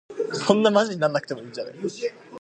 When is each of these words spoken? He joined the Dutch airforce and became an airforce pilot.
He 0.09 0.13
joined 0.15 0.65
the 0.65 0.71
Dutch 0.71 0.87
airforce 0.95 0.95
and 0.99 1.53
became 1.53 1.75
an 1.75 1.83
airforce 1.83 2.01
pilot. 2.01 2.13